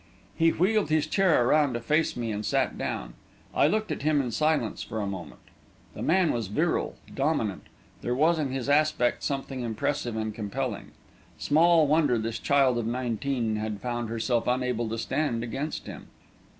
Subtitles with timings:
[0.35, 3.13] He wheeled his chair around to face me and sat down.
[3.53, 5.41] I looked at him in silence for a moment.
[5.93, 7.67] The man was virile, dominant;
[8.01, 10.93] there was in his aspect something impressive and compelling.
[11.37, 16.07] Small wonder this child of nineteen had found herself unable to stand against him!